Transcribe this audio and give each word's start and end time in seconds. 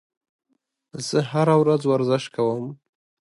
زه 1.07 1.19
هره 1.31 1.55
ورځ 1.61 1.81
ورزش 1.85 2.23
کوم. 2.35 2.65